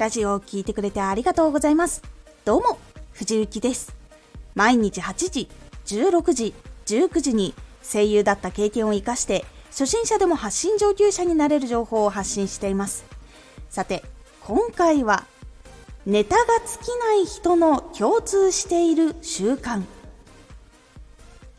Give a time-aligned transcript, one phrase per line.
[0.00, 2.02] ラジオを聴いてくれてありがとうございます。
[2.46, 2.78] どうも、
[3.12, 3.94] 藤幸です。
[4.54, 5.50] 毎日8時、
[5.84, 6.54] 16時、
[6.86, 13.04] 19時に声優だった経験を活かして、初心者でも発信上級者になれる情報を発信しています。
[13.68, 14.02] さて、
[14.40, 15.26] 今回は、
[16.06, 19.82] ネタが尽きない人の共通している習慣。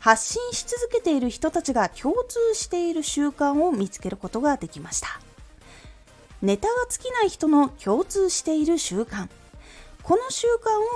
[0.00, 5.20] 発信し続けている人たちが共通している習慣を見つけることができました。
[6.42, 9.28] ネタが尽きない人の共通している習慣。
[10.02, 10.48] この習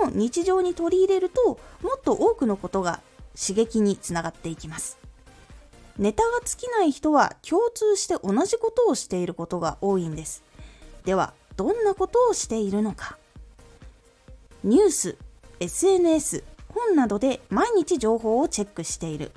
[0.02, 3.00] 慣を日常に取り入れると、もっと多くのことが
[3.38, 4.98] 刺激につながっていきます。
[5.98, 10.42] ネタが尽きない人は共通して同じことをしていることが多いんです。
[11.04, 13.16] では、どんなことをしているのか。
[14.64, 15.16] ニュース、
[15.60, 19.30] SNS、本などで毎日情報をチェックしている。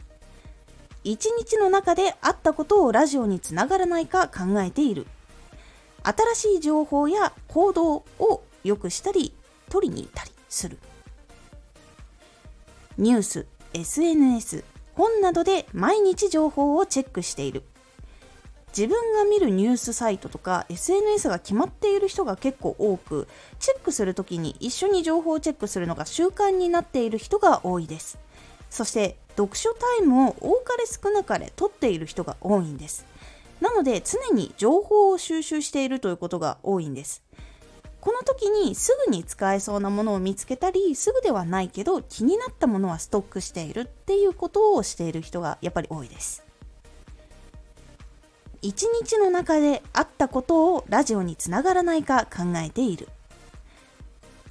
[1.04, 5.06] 一日の中であったことをラジオにつながらないか考えている。
[6.04, 9.34] 新しい情報や行動を良くしたり
[9.70, 10.78] 取りに行ったりする。
[12.98, 17.64] ニュース SNS 本などで毎日情報をチェックしている。
[18.76, 23.28] 自分が見るニュースサイトとか SNS が決まっている人が結構多く
[23.60, 28.20] チェックするときに一緒に情報をチェックするのが習慣になっている人が多いです。
[28.70, 33.06] そして読書タイムを多かれ少なかれ取っている人が多いんです。
[33.62, 37.24] なので常に情報を収集しているということが多いんです。
[38.02, 46.44] この時にすぐに使えそうなものを見つけたり、すぐではないけど気になったものはストックしているっていうことをしている人がやっぱり多いです。
[48.62, 53.10] 一日の中であったことをラジオにつながらないか考えている。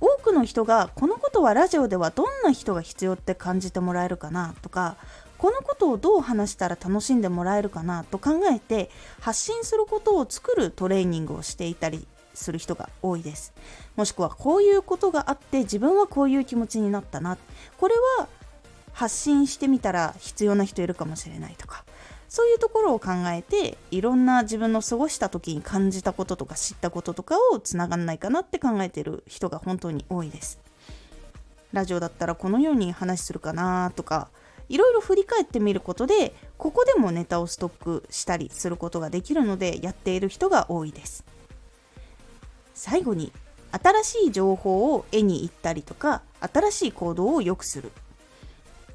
[0.01, 4.97] 多くの人がこのことはラジオではどんな人が必要って感じてもらえるかなとか
[5.39, 13.55] このことをどう話したら楽しんでもらえるかなと考えて発信することを作るトレーニングをしていたりする人が多いです。
[13.97, 17.39] もしくはこういうことがあって自分はこういう気持ちになったな。
[17.79, 18.29] これは
[18.93, 21.85] 発信してみたら必要な人いるかもしれないとか。
[22.29, 30.59] そういうところを考えていろんな自分の過ごした時に感じたこととか知ったこととかをつながんないかなって考えてる人が本当に多いです。
[31.73, 34.29] ラジオだったらこのように話するかなとか
[34.69, 41.25] いろいろ振り返ってみることでここでもネタをストックしたりすることができるのでやっている人が多いです。
[42.75, 43.33] 最後に
[43.73, 47.93] 新しい情報を得に行ったりとか新しい行動を良くする。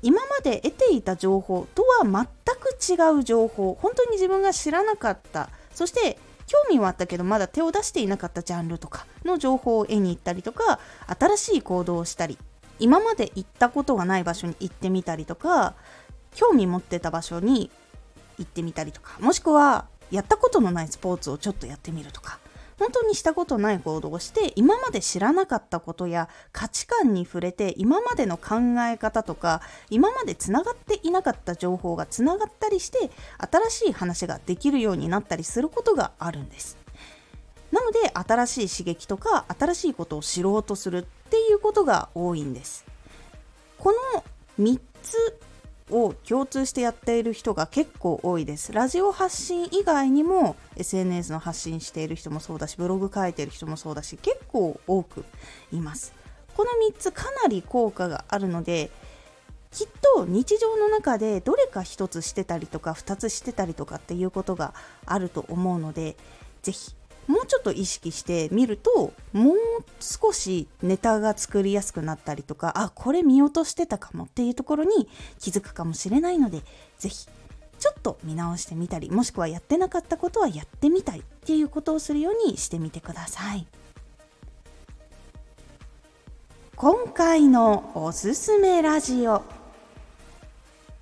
[0.04, 12.38] 今まで得ていた情報とは全く違う情報本当に自分が知らなかったそして興味はあったけどまだ手を出していなかったジャンルとかの情報を得に行ったりとか新しい行動をしたり
[12.84, 15.74] 今まで行ったことがない場所に行ってみたりとか
[16.36, 17.72] 興味持ってた場所に
[18.38, 22.40] 行ってみたりとかもしくはやったことのないスポーツをちょっとやってみるとか
[22.78, 28.56] 本当にしたことない行動をして今まで知らなかったことや価値観に触れて今までの考
[28.92, 36.78] え方とか今までつながっていなかった情報がつながったりして新しい話ができるようになったりすることがあるんです。
[37.72, 42.86] なので新しい刺激とか新しいことを知ろうとするっていうことが多いんです。
[43.80, 44.24] この
[44.64, 45.40] 3つ
[45.90, 48.72] を共通してやっている人が結構多いです。
[48.72, 55.26] ラジオ発信以外にも SNS の発信している人もそうだしブログ書いてる人もそうだし結構多く
[55.72, 56.14] います。
[56.56, 58.92] この3つかなり効果があるので
[59.72, 64.76] きっと日常の中でどれか1つしてたりとか2つしてたりとかっていうことが
[65.08, 66.16] あると思うので
[66.62, 66.96] 是非
[67.28, 69.58] もうちょっと意識してみるともう
[70.00, 75.08] 少しネタが作りやすくなったりとかあこれ見落としてたかもっていうところに
[75.40, 76.62] 気づくかもしれないので
[77.00, 77.28] 是非
[77.80, 83.68] ちょっと見直してみたりもしくはやってなかったことはやってみたいっていうことをするようにしてみてください。
[86.76, 89.44] 今回のおすすめラジオ。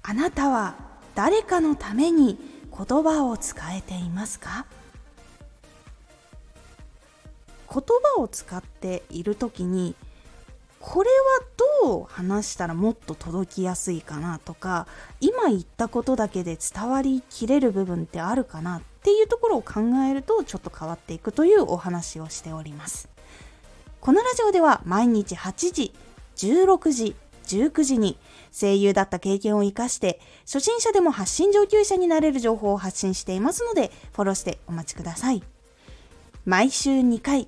[0.04, 0.76] あなたは
[1.16, 2.38] 誰かのために
[2.72, 4.66] 言葉を使えていますか？
[7.74, 7.84] 言
[8.16, 9.96] 葉を使っている時に
[10.82, 14.88] これはどう話したらもっと届きやすいかなとか
[15.22, 23.10] 今言ったことだけで伝わりきれる部分ってあるかなっていうところを考えるとちょっと変わっていくというお話をしております。
[24.00, 25.94] このラジオでは毎日8時
[26.36, 27.16] 16時
[27.46, 28.18] 19時に
[28.52, 35.44] 声優だった経験を生かして初心者でも発信上級者になれる情報を発信していますのでフォローしてお待ちください。
[36.46, 37.48] 毎週2回